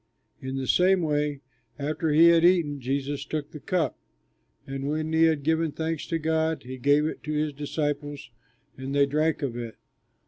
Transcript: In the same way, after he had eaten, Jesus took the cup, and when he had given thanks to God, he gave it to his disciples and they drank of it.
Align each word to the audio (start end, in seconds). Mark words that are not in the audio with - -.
In 0.41 0.55
the 0.55 0.65
same 0.65 1.03
way, 1.03 1.41
after 1.77 2.09
he 2.09 2.29
had 2.29 2.43
eaten, 2.43 2.79
Jesus 2.81 3.23
took 3.23 3.51
the 3.51 3.59
cup, 3.59 3.99
and 4.65 4.89
when 4.89 5.13
he 5.13 5.25
had 5.25 5.43
given 5.43 5.71
thanks 5.71 6.07
to 6.07 6.17
God, 6.17 6.63
he 6.63 6.79
gave 6.79 7.05
it 7.05 7.21
to 7.21 7.31
his 7.31 7.53
disciples 7.53 8.31
and 8.75 8.95
they 8.95 9.05
drank 9.05 9.43
of 9.43 9.55
it. 9.55 9.75